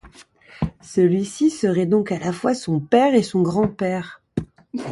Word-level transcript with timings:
Celui-ci 0.81 1.51
serait 1.51 1.85
donc 1.85 2.11
à 2.11 2.17
la 2.17 2.33
fois 2.33 2.55
son 2.55 2.79
père 2.79 3.13
et 3.13 3.21
son 3.21 3.43
grand-père. 3.43 4.23